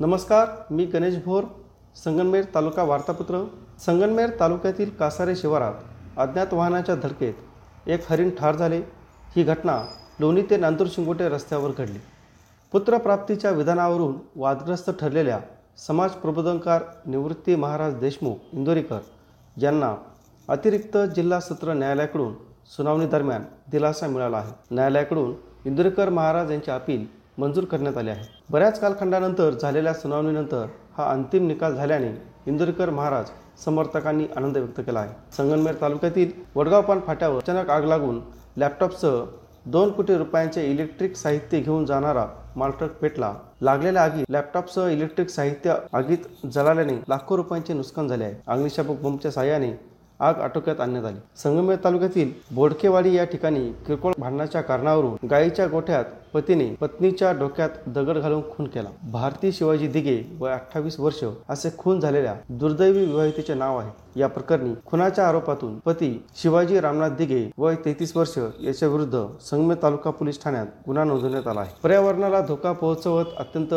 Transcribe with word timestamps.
नमस्कार 0.00 0.74
मी 0.74 0.84
गणेश 0.84 1.14
भोर 1.24 1.44
संगनमेर 2.04 2.44
तालुका 2.54 2.82
वार्तापत्र. 2.82 3.44
संगनमेर 3.86 4.30
तालुक्यातील 4.40 4.90
कासारे 4.90 5.36
शिवारात 5.36 5.72
अज्ञात 6.16 6.54
वाहनाच्या 6.54 6.94
धडकेत 6.94 7.34
एक 7.88 8.00
हरिण 8.10 8.30
ठार 8.30 8.56
झाले. 8.56 8.80
ही 9.36 9.42
घटना 9.42 9.82
लोणी 10.20 10.42
ते 10.42 10.56
नांदूर 10.56 10.86
शिंगोटे 10.90 11.28
रस्त्यावर 11.28 11.70
घडली. 11.78 11.98
पुत्रप्राप्तीच्या 12.72 13.50
विधानावरून 13.50 14.14
वादग्रस्त 14.36 14.90
ठरलेल्या 15.00 15.40
समाज 15.86 16.10
प्रबोधनकार 16.10 16.82
निवृत्ती 17.06 17.56
महाराज 17.56 17.94
देशमुख 17.94 18.36
इंदोरीकर 18.52 18.98
यांना 19.56 19.94
अतिरिक्त 20.48 20.96
जिल्हा 21.14 21.38
सत्र 21.40 21.72
न्यायालयाकडून 21.74 22.34
सुनावणी 22.76 23.06
दरम्यान 23.06 23.42
दिलासा 23.70 24.06
मिळाला 24.08 24.36
आहे. 24.36 24.52
न्यायालयाकडून 24.70 25.32
इंदुरकर 25.66 26.08
महाराज 26.08 26.50
यांचे 26.50 26.70
अपील 26.72 27.04
मंजूर 27.38 27.64
करण्यात 27.64 27.96
आले 27.98 28.10
आहे. 28.10 28.24
बऱ्याच 28.50 28.78
कालखंडानंतर 28.80 29.54
झालेल्या 29.60 29.94
सुनावणीनंतर 29.94 30.66
हा 30.96 31.10
अंतिम 31.12 31.46
निकाल 31.46 31.74
झाल्याने 31.74 32.10
इंदुरकर 32.46 32.90
महाराज 32.90 33.30
समर्थकांनी 33.64 34.26
आनंद 34.36 34.56
व्यक्त 34.56 34.80
केला 34.86 35.00
आहे. 35.00 35.12
संगमनेर 35.36 35.80
तालुक्यातील 35.80 36.30
वडगावपान 36.54 37.00
फाट्यावर 37.06 37.42
अचानक 37.42 37.70
आग 37.70 37.84
लागून 37.84 38.20
लॅपटॉपसह 38.56 39.20
दोन 39.70 39.90
कोटी 39.92 40.16
रुपयांचे 40.18 40.66
इलेक्ट्रिक 40.70 41.16
साहित्य 41.16 41.60
घेऊन 41.60 41.84
जाणारा 41.86 42.26
मालट्रक 42.56 42.92
पेटला. 43.00 43.32
लागलेल्या 43.60 44.02
आगीत 44.04 44.30
लॅपटॉपसह 44.30 44.88
इलेक्ट्रिक 44.88 45.30
साहित्य 45.30 45.74
आगीत 45.92 46.46
जळाल्याने 46.46 46.96
लाखो 47.08 47.36
रुपयांचे 47.36 47.74
नुकसान 47.74 48.08
झाले 48.08 48.24
आहे. 48.24 48.34
अग्निशामक 48.46 49.02
बंबच्या 49.02 49.30
साह्याने 49.30 49.72
आग 50.20 50.38
आटोक्यात 50.40 50.80
आणण्यात 50.80 51.04
आली. 51.04 51.18
संगमेर 51.36 51.76
तालुक्यातील 51.84 52.30
बोडकेवाडी 52.50 53.14
या 53.14 53.24
ठिकाणी 53.24 53.68
किरकोळ 53.86 54.12
भांडणाच्या 54.18 54.60
कारणावरून 54.60 55.26
गायीच्या 55.30 55.66
गोठ्यात 55.66 56.04
पतीने 56.34 56.68
पत्नीच्या 56.80 57.32
डोक्यात 57.32 57.70
दगड 57.86 58.18
घालून 58.18 58.40
खून 58.50 58.66
केला. 58.66 58.88
भारती 59.10 59.52
शिवाजी 59.52 59.86
दिगे 59.86 60.20
व 60.40 60.46
अठ्ठावीस 60.46 60.98
वर्ष 61.00 61.22
असे 61.48 61.70
खून 61.78 62.00
झालेल्या 62.00 62.34
दुर्दैवी 62.48 63.04
विवाहितेचे 63.04 63.54
नाव 63.54 63.78
आहे. 63.78 63.90
या 64.16 64.26
प्रकरणी 64.26 64.74
खुनाच्या 64.86 65.28
आरोपातून 65.28 65.78
पती 65.78 66.10
शिवाजी 66.42 66.80
रामनाथ 66.80 67.10
दिघे 67.10 67.44
वय 67.58 67.74
तेहतीस 67.84 68.16
वर्ष 68.16 68.38
याच्या 68.60 68.88
विरुद्ध 68.88 69.24
संगमेर 69.40 69.76
तालुका 69.82 70.10
पोलीस 70.10 70.42
ठाण्यात 70.42 70.66
गुन्हा 70.86 71.04
नोंदवण्यात 71.04 71.46
आला 71.48 71.60
आहे. 71.60 71.74
पर्यावरणाला 71.82 72.40
धोका 72.40 72.72
पोहोचवत 72.72 73.24
अत्यंत 73.36 73.74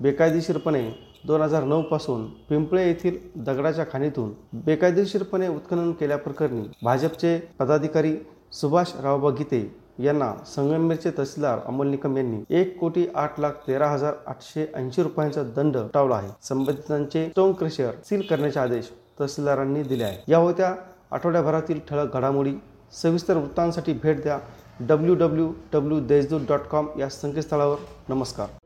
बेकायदेशीरपणे 0.00 0.88
दोन 1.24 1.40
हजार 1.42 1.64
नऊपासून 1.64 2.24
पिंपळे 2.48 2.86
येथील 2.86 3.16
दगडाच्या 3.44 3.84
खाणीतून 3.92 4.32
बेकायदेशीरपणे 4.64 5.48
उत्खनन 5.48 5.90
केल्याप्रकरणी 5.92 6.62
भाजपचे 6.82 7.38
पदाधिकारी 7.58 8.14
सुभाष 8.52 8.92
रावबा 9.02 9.30
गीते 9.30 9.60
यांना 10.04 10.32
संगमनेरचे 10.46 11.10
तहसीलदार 11.18 11.58
अमोल 11.66 11.88
निकम 11.88 12.16
यांनी 12.16 12.42
एक 12.60 12.78
कोटी 12.78 13.06
आठ 13.14 13.40
लाख 13.40 13.52
तेरा 13.66 13.88
हजार 13.88 14.14
आठशे 14.26 14.66
ऐंशी 14.74 15.02
रुपयांचा 15.02 15.42
दंड 15.56 15.76
टावला 15.94 16.16
आहे. 16.16 16.28
संबंधितांचे 16.42 17.26
स्टोन 17.28 17.52
क्रेशर 17.52 17.90
सील 18.04 18.22
करण्याचे 18.30 18.60
आदेश 18.60 18.90
तहसीलदारांनी 19.20 19.82
दिले 19.82 20.04
आहे 20.04 20.32
या 20.32 20.38
होत्या 20.38 20.74
आठवड्याभरातील 21.10 21.80
ठळक 21.88 22.16
घडामोडी. 22.16 22.54
सविस्तर 23.02 23.36
वृत्तांसाठी 23.36 23.92
भेट 23.92 24.22
द्या 24.22 24.38
W 24.80 25.14
W 25.14 25.52
W 25.72 26.00
Deshdoot 26.06 26.40
dot 26.48 26.60
com 26.60 26.88
या 26.98 27.08
संकेतस्थळावर. 27.08 27.76
नमस्कार. 28.08 28.59